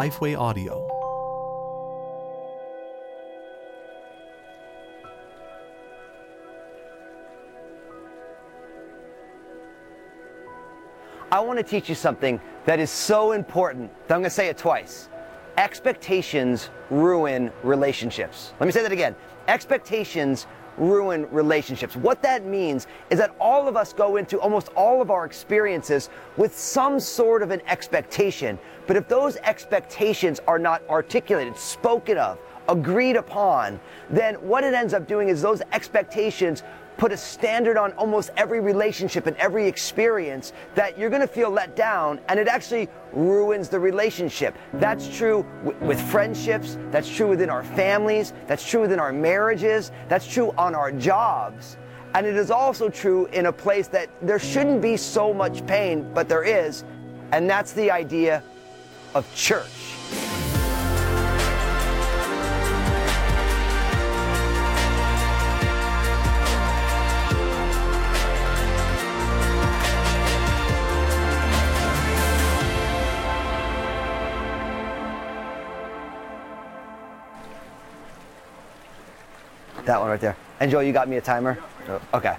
[0.00, 0.88] Lifeway Audio.
[11.30, 14.48] I want to teach you something that is so important that I'm going to say
[14.48, 15.10] it twice.
[15.58, 18.54] Expectations ruin relationships.
[18.58, 19.14] Let me say that again.
[19.48, 20.46] Expectations
[20.78, 21.94] ruin relationships.
[21.94, 26.08] What that means is that all of us go into almost all of our experiences
[26.38, 28.58] with some sort of an expectation.
[28.90, 33.78] But if those expectations are not articulated, spoken of, agreed upon,
[34.10, 36.64] then what it ends up doing is those expectations
[36.96, 41.50] put a standard on almost every relationship and every experience that you're going to feel
[41.50, 44.58] let down and it actually ruins the relationship.
[44.72, 49.92] That's true w- with friendships, that's true within our families, that's true within our marriages,
[50.08, 51.76] that's true on our jobs.
[52.14, 56.12] And it is also true in a place that there shouldn't be so much pain,
[56.12, 56.82] but there is,
[57.30, 58.42] and that's the idea
[59.14, 59.66] of church.
[79.86, 80.36] That one right there.
[80.60, 81.58] And Joel, you got me a timer?
[82.14, 82.36] Okay.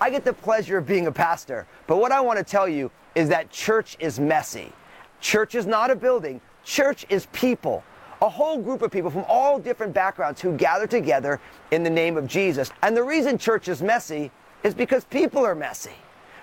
[0.00, 2.90] I get the pleasure of being a pastor, but what I want to tell you
[3.14, 4.72] is that church is messy.
[5.20, 7.84] Church is not a building, church is people.
[8.22, 11.40] A whole group of people from all different backgrounds who gather together
[11.70, 12.70] in the name of Jesus.
[12.82, 14.30] And the reason church is messy
[14.62, 15.94] is because people are messy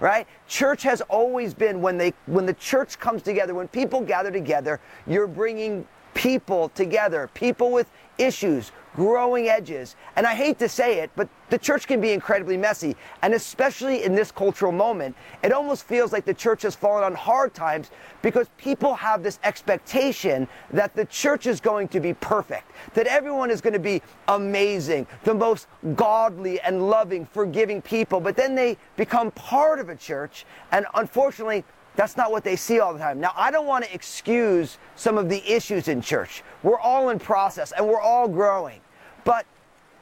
[0.00, 4.30] right church has always been when they when the church comes together when people gather
[4.30, 9.96] together you're bringing people together people with issues growing edges.
[10.16, 12.96] And I hate to say it, but the church can be incredibly messy.
[13.22, 17.14] And especially in this cultural moment, it almost feels like the church has fallen on
[17.14, 17.90] hard times
[18.22, 23.50] because people have this expectation that the church is going to be perfect, that everyone
[23.50, 28.20] is going to be amazing, the most godly and loving, forgiving people.
[28.20, 31.64] But then they become part of a church, and unfortunately,
[31.96, 33.20] that's not what they see all the time.
[33.20, 36.42] Now, I don't want to excuse some of the issues in church.
[36.62, 38.80] We're all in process and we're all growing.
[39.24, 39.46] But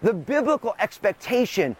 [0.03, 1.77] the biblical expectation,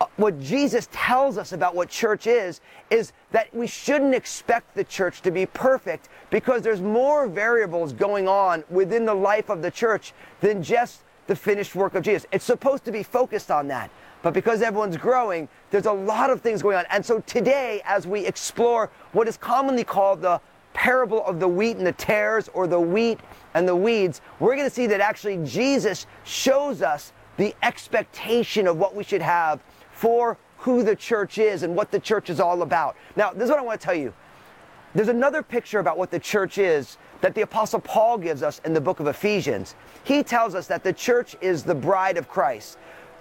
[0.00, 4.84] uh, what Jesus tells us about what church is, is that we shouldn't expect the
[4.84, 9.70] church to be perfect because there's more variables going on within the life of the
[9.70, 12.26] church than just the finished work of Jesus.
[12.32, 13.90] It's supposed to be focused on that.
[14.22, 16.84] But because everyone's growing, there's a lot of things going on.
[16.90, 20.40] And so today, as we explore what is commonly called the
[20.76, 23.18] parable of the wheat and the tares or the wheat
[23.54, 28.76] and the weeds, we're going to see that actually Jesus shows us the expectation of
[28.76, 29.60] what we should have
[29.90, 32.94] for who the church is and what the church is all about.
[33.16, 34.12] Now, this is what I want to tell you.
[34.94, 38.74] There's another picture about what the church is that the Apostle Paul gives us in
[38.74, 39.74] the book of Ephesians.
[40.04, 42.76] He tells us that the church is the bride of Christ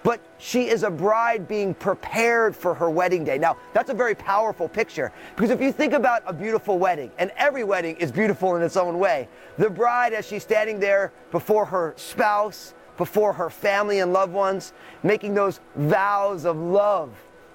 [0.05, 3.39] but she is a bride being prepared for her wedding day.
[3.39, 7.31] Now, that's a very powerful picture because if you think about a beautiful wedding, and
[7.37, 9.27] every wedding is beautiful in its own way,
[9.57, 14.73] the bride, as she's standing there before her spouse, before her family and loved ones,
[15.01, 17.09] making those vows of love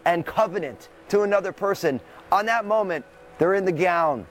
[0.04, 2.00] and covenant to another person,
[2.32, 3.04] on that moment,
[3.38, 4.26] they're in the gown.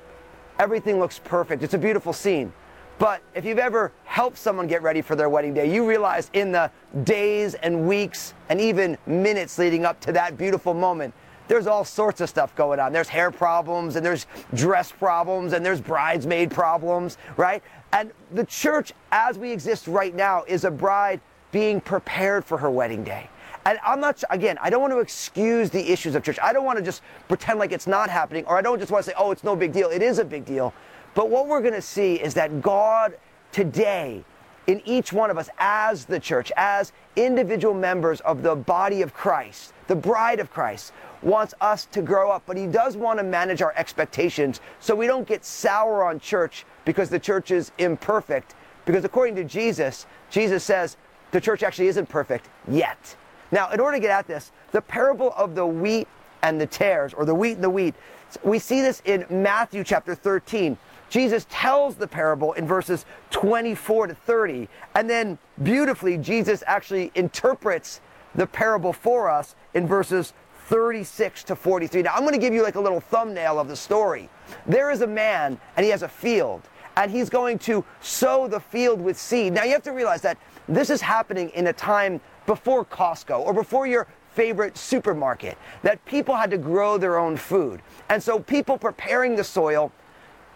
[0.60, 1.64] Everything looks perfect.
[1.64, 2.52] It's a beautiful scene.
[3.00, 6.52] But if you've ever helped someone get ready for their wedding day, you realize in
[6.52, 6.70] the
[7.06, 11.14] days and weeks and even minutes leading up to that beautiful moment,
[11.48, 12.92] there's all sorts of stuff going on.
[12.92, 17.64] There's hair problems and there's dress problems and there's bridesmaid problems, right?
[17.94, 21.22] And the church, as we exist right now, is a bride
[21.52, 23.30] being prepared for her wedding day.
[23.66, 26.38] And I'm not, again, I don't want to excuse the issues of church.
[26.42, 29.06] I don't want to just pretend like it's not happening, or I don't just want
[29.06, 29.90] to say, oh, it's no big deal.
[29.90, 30.74] It is a big deal.
[31.14, 33.18] But what we're going to see is that God
[33.52, 34.24] today,
[34.68, 39.14] in each one of us as the church, as individual members of the body of
[39.14, 43.24] Christ, the bride of Christ, wants us to grow up, but He does want to
[43.24, 48.56] manage our expectations so we don't get sour on church because the church is imperfect.
[48.86, 50.98] Because according to Jesus, Jesus says
[51.32, 53.16] the church actually isn't perfect yet.
[53.52, 56.08] Now, in order to get at this, the parable of the wheat
[56.42, 57.96] and the tares, or the wheat and the wheat,
[58.44, 60.78] we see this in Matthew chapter 13.
[61.10, 64.68] Jesus tells the parable in verses 24 to 30.
[64.96, 68.02] And then beautifully, Jesus actually interprets
[68.36, 70.34] the parable for us in verses
[70.68, 72.04] 36 to 43.
[72.04, 74.30] Now, I'm going to give you like a little thumbnail of the story.
[74.68, 76.62] There is a man, and he has a field,
[76.96, 79.54] and he's going to sow the field with seed.
[79.54, 83.54] Now, you have to realize that this is happening in a time before Costco or
[83.54, 87.82] before your favorite supermarket, that people had to grow their own food.
[88.10, 89.92] And so, people preparing the soil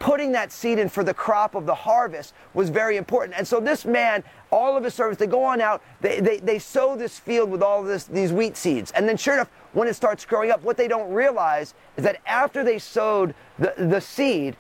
[0.04, 3.38] putting that seed in for the crop of the harvest was very important.
[3.38, 4.22] And so this man,
[4.52, 7.64] all of his servants, they go on out, they, they, they sow this field with
[7.64, 8.92] all this, these wheat seeds.
[8.92, 12.20] And then sure enough, when it starts growing up, what they don't realize is that
[12.26, 14.58] after they sowed the, the seed,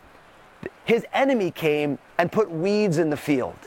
[0.85, 3.57] his enemy came and put weeds in the field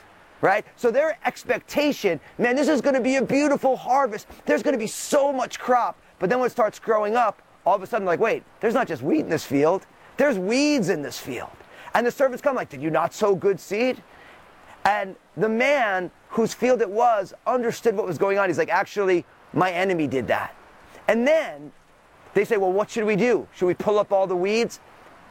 [0.42, 0.66] right?
[0.76, 4.28] So their expectation, man, this is going to be a beautiful harvest.
[4.44, 5.98] There's going to be so much crop.
[6.18, 8.86] But then when it starts growing up, all of a sudden, like, wait, there's not
[8.86, 9.86] just wheat in this field,
[10.18, 11.50] there's weeds in this field.
[11.96, 14.02] And the servants come, like, did you not sow good seed?
[14.84, 18.50] And the man whose field it was understood what was going on.
[18.50, 20.54] He's like, actually, my enemy did that.
[21.08, 21.72] And then
[22.34, 23.48] they say, well, what should we do?
[23.54, 24.78] Should we pull up all the weeds?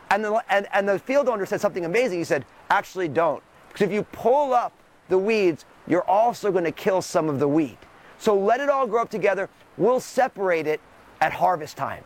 [0.10, 2.18] And the, and, and the field owner said something amazing.
[2.18, 3.44] He said, actually, don't.
[3.68, 4.74] Because if you pull up
[5.08, 7.78] the weeds, you're also going to kill some of the wheat.
[8.18, 9.52] So let it all grow up together.
[9.78, 10.82] We'll separate it
[11.22, 12.04] at harvest time.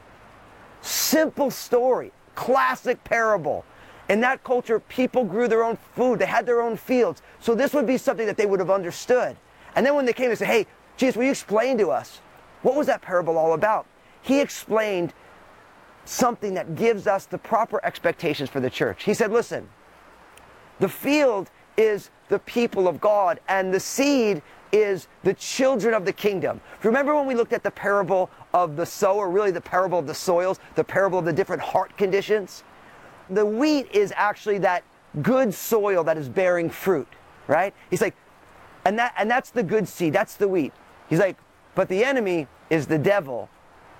[0.82, 3.64] Simple story, classic parable.
[4.10, 7.22] In that culture, people grew their own food, they had their own fields.
[7.40, 9.38] So this would be something that they would have understood.
[9.76, 10.66] And then when they came, and said, Hey,
[10.98, 12.20] Jesus, will you explain to us
[12.64, 13.86] what was that parable all about?
[14.22, 15.14] He explained
[16.06, 19.04] something that gives us the proper expectations for the church.
[19.04, 19.70] He said, Listen,
[20.80, 24.42] the field is the people of God, and the seed
[24.72, 26.62] is the children of the kingdom.
[26.84, 30.14] Remember when we looked at the parable of the sower, really the parable of the
[30.14, 32.64] soils, the parable of the different heart conditions?
[33.30, 34.84] The wheat is actually that
[35.22, 37.08] good soil that is bearing fruit,
[37.48, 37.74] right?
[37.90, 38.16] He's like,
[38.86, 40.74] and that and that's the good seed, that's the wheat.
[41.10, 41.38] He's like,
[41.76, 43.50] but the enemy is the devil,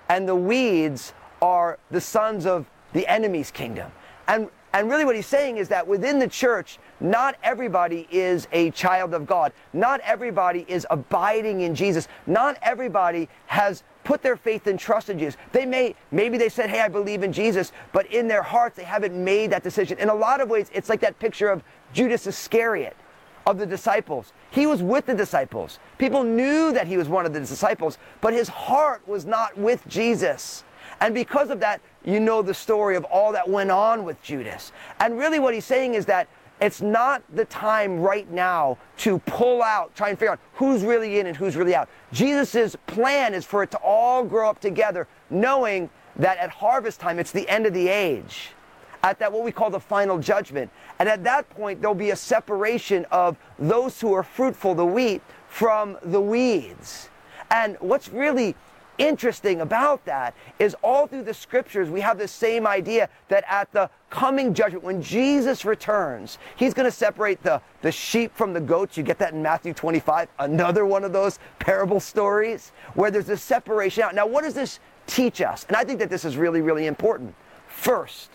[0.08, 3.92] and the weeds are the sons of the enemy's kingdom.
[4.28, 8.70] And and really, what he's saying is that within the church, not everybody is a
[8.72, 9.52] child of God.
[9.74, 12.08] Not everybody is abiding in Jesus.
[12.28, 15.38] Not everybody has put their faith and trust in Jesus.
[15.52, 18.84] They may, maybe they said, Hey, I believe in Jesus, but in their hearts, they
[18.84, 20.00] haven't made that decision.
[20.00, 21.62] In a lot of ways, it's like that picture of
[21.94, 22.98] Judas Iscariot
[23.46, 24.34] of the disciples.
[24.50, 25.78] He was with the disciples.
[26.00, 29.88] People knew that he was one of the disciples, but his heart was not with
[29.88, 30.64] Jesus.
[31.02, 34.72] And because of that, you know the story of all that went on with Judas.
[35.00, 36.28] And really, what he's saying is that
[36.62, 41.20] it's not the time right now to pull out, try and figure out who's really
[41.20, 41.88] in and who's really out.
[42.12, 47.18] Jesus' plan is for it to all grow up together, knowing that at harvest time,
[47.18, 48.50] it's the end of the age.
[49.02, 50.70] At that, what we call the final judgment.
[51.00, 55.22] And at that point, there'll be a separation of those who are fruitful, the wheat,
[55.48, 57.10] from the weeds.
[57.50, 58.56] And what's really
[59.00, 63.72] interesting about that is all through the scriptures we have the same idea that at
[63.72, 68.60] the coming judgment when jesus returns he's going to separate the, the sheep from the
[68.60, 68.98] goats.
[68.98, 73.38] You get that in matthew 25 another one of those parable stories where there's a
[73.38, 74.04] separation.
[74.04, 75.66] Out now what does this teach us?
[75.68, 77.34] And i think that this is really really important.
[77.68, 78.30] First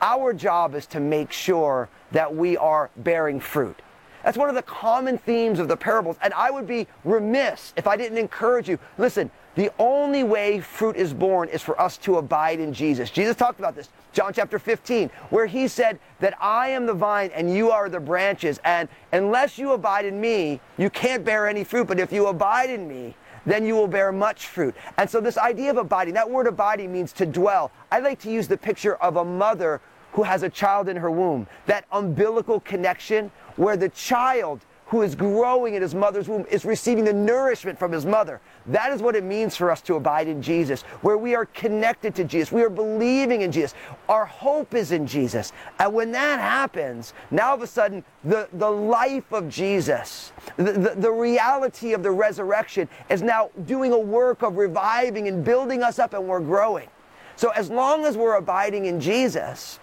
[0.00, 3.80] our job is to make sure that we are bearing fruit.
[4.24, 6.16] That's one of the common themes of the parables.
[6.22, 8.78] And I would be remiss if I didn't encourage you.
[8.96, 13.10] Listen, the only way fruit is borne is for us to abide in Jesus.
[13.10, 17.30] Jesus talked about this, John chapter 15, where he said that I am the vine
[17.34, 18.58] and you are the branches.
[18.64, 21.86] And unless you abide in me, you can't bear any fruit.
[21.86, 23.14] But if you abide in me,
[23.46, 24.74] then you will bear much fruit.
[24.96, 27.70] And so, this idea of abiding, that word abiding means to dwell.
[27.92, 29.80] I like to use the picture of a mother
[30.12, 35.14] who has a child in her womb, that umbilical connection where the child who is
[35.14, 38.40] growing in his mother's womb is receiving the nourishment from his mother.
[38.66, 42.14] That is what it means for us to abide in Jesus, where we are connected
[42.16, 42.52] to Jesus.
[42.52, 43.74] We are believing in Jesus.
[44.08, 45.52] Our hope is in Jesus.
[45.78, 50.72] And when that happens, now all of a sudden, the, the life of Jesus, the,
[50.72, 55.82] the, the reality of the resurrection is now doing a work of reviving and building
[55.82, 56.88] us up, and we're growing.
[57.36, 59.80] So as long as we're abiding in Jesus,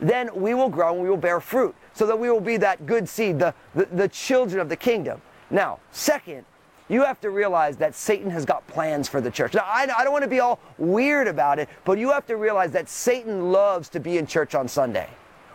[0.00, 2.86] then we will grow and we will bear fruit so that we will be that
[2.86, 5.20] good seed, the, the, the children of the kingdom.
[5.50, 6.44] Now, second,
[6.88, 9.54] you have to realize that Satan has got plans for the church.
[9.54, 12.36] Now, I, I don't want to be all weird about it, but you have to
[12.36, 15.08] realize that Satan loves to be in church on Sunday.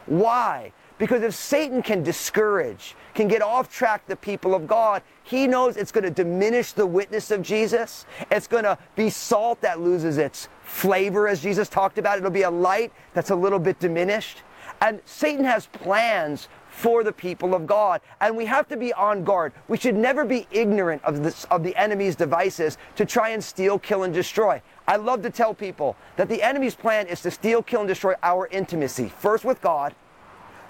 [0.08, 0.74] Why?
[1.02, 5.76] Because if Satan can discourage, can get off track the people of God, he knows
[5.76, 8.06] it's going to diminish the witness of Jesus.
[8.30, 12.20] It's going to be salt that loses its flavor, as Jesus talked about.
[12.20, 14.44] It'll be a light that's a little bit diminished.
[14.80, 18.02] And Satan has plans for the people of God.
[18.20, 19.54] And we have to be on guard.
[19.68, 23.80] We should never be ignorant of, this, of the enemy's devices to try and steal,
[23.80, 24.62] kill, and destroy.
[24.88, 28.14] I love to tell people that the enemy's plan is to steal, kill, and destroy
[28.22, 29.12] our intimacy.
[29.18, 29.96] First with God,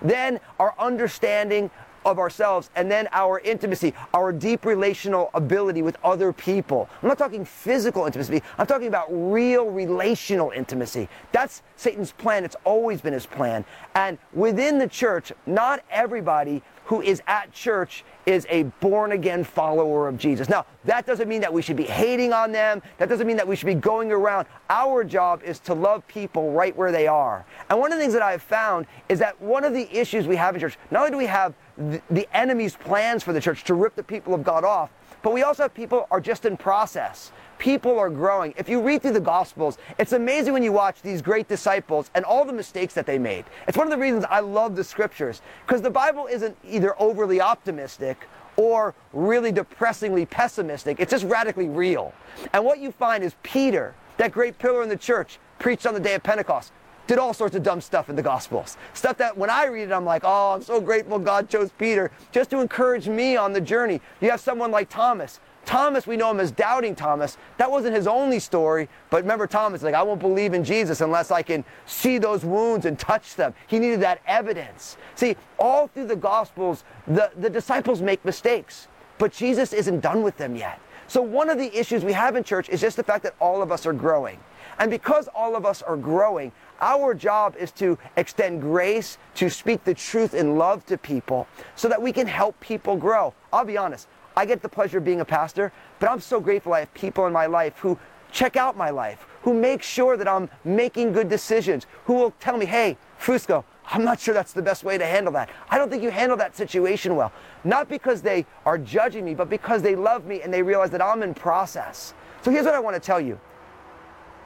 [0.02, 1.70] then our understanding
[2.06, 6.90] of ourselves and then our intimacy, our deep relational ability with other people.
[7.02, 11.08] I'm not talking physical intimacy, I'm talking about real relational intimacy.
[11.32, 12.44] That's Satan's plan.
[12.44, 13.66] It's always been his plan.
[13.96, 20.10] And within the church, not everybody who is at church is a born again follower
[20.10, 20.50] of Jesus.
[20.50, 22.82] Now, that doesn't mean that we should be hating on them.
[22.98, 24.46] That doesn't mean that we should be going around.
[24.70, 27.46] Our job is to love people right where they are.
[27.70, 30.36] And one of the things that I've found is that one of the issues we
[30.36, 33.64] have in church, not only do we have the, the enemy's plans for the church
[33.64, 34.90] to rip the people of God off,
[35.22, 37.32] but we also have people are just in process.
[37.58, 38.54] People are growing.
[38.58, 42.26] If you read through the Gospels, it's amazing when you watch these great disciples and
[42.26, 43.46] all the mistakes that they made.
[43.68, 47.40] It's one of the reasons I love the scriptures, because the Bible isn't either overly
[47.40, 51.00] optimistic or really depressingly pessimistic.
[51.00, 52.14] It's just radically real.
[52.54, 56.00] And what you find is Peter, that great pillar in the church, preached on the
[56.00, 56.74] day of Pentecost
[57.08, 58.78] did all sorts of dumb stuff in the Gospels.
[58.94, 62.12] Stuff that when I read it, I'm like, oh, I'm so grateful God chose Peter
[62.32, 64.02] just to encourage me on the journey.
[64.22, 65.40] You have someone like Thomas.
[65.66, 67.38] Thomas, we know him as doubting Thomas.
[67.58, 71.30] That wasn't his only story, but remember Thomas, like, I won't believe in Jesus unless
[71.32, 73.54] I can see those wounds and touch them.
[73.68, 74.98] He needed that evidence.
[75.16, 80.38] See, all through the Gospels, the, the disciples make mistakes, but Jesus isn't done with
[80.38, 80.80] them yet.
[81.08, 83.62] So one of the issues we have in church is just the fact that all
[83.62, 84.40] of us are growing.
[84.80, 89.84] And because all of us are growing, our job is to extend grace, to speak
[89.84, 93.34] the truth in love to people so that we can help people grow.
[93.54, 96.74] I'll be honest, I get the pleasure of being a pastor, but I'm so grateful
[96.74, 97.98] I have people in my life who
[98.32, 102.58] check out my life, who make sure that I'm making good decisions, who will tell
[102.58, 105.50] me, hey, Fusco, I'm not sure that's the best way to handle that.
[105.70, 107.34] I don't think you handle that situation well.
[107.64, 111.02] Not because they are judging me, but because they love me and they realize that
[111.02, 112.14] I'm in process.
[112.42, 113.40] So here's what I want to tell you.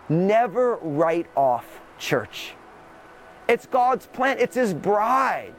[0.10, 2.54] Never write off church.
[3.48, 5.54] It's God's plan, it's His bride,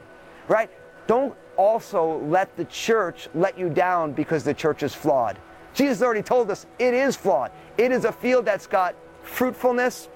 [0.49, 0.71] right?
[1.07, 5.39] Don't also let the church let you down because the church is flawed.
[5.75, 7.51] Jesus already told us it is flawed.
[7.77, 10.09] It is a field that's got fruitfulness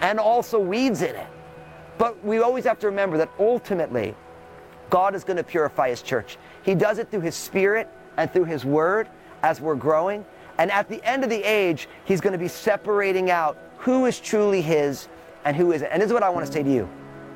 [0.00, 1.26] and also weeds in it.
[1.98, 4.14] But we always have to remember that ultimately,
[4.90, 6.38] God is going to purify His church.
[6.62, 9.08] He does it through His Spirit and through His Word
[9.42, 10.24] as we're growing.
[10.58, 14.18] And at the end of the age, He's going to be separating out who is
[14.18, 15.08] truly His
[15.44, 15.86] and who isn't.
[15.88, 16.88] And this is what I want to say to you.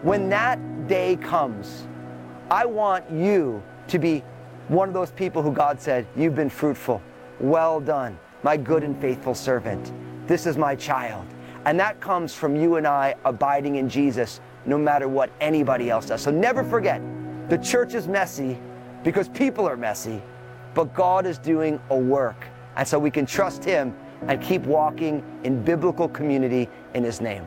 [0.02, 1.86] When that day comes,
[2.50, 4.22] I want you to be
[4.68, 7.02] one of those people who God said, You've been fruitful.
[7.40, 9.92] Well done, my good and faithful servant.
[10.26, 11.26] This is my child.
[11.64, 16.06] And that comes from you and I abiding in Jesus no matter what anybody else
[16.06, 16.22] does.
[16.22, 17.02] So never forget,
[17.48, 18.58] the church is messy
[19.02, 20.22] because people are messy,
[20.74, 22.46] but God is doing a work.
[22.76, 23.94] And so we can trust Him
[24.26, 27.46] and keep walking in biblical community in His name.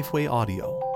[0.00, 0.89] Lifeway Audio.